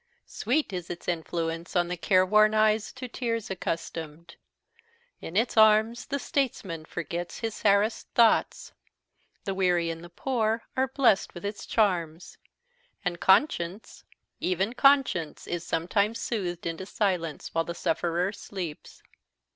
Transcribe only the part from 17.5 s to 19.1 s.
while the sufferer sleeps.